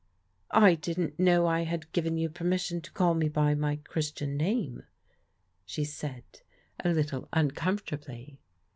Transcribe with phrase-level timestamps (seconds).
[0.67, 4.81] "I didn't know I had given you permission to call me by my Christian name,"
[5.63, 6.23] she said
[6.83, 8.39] a little uncomfortably.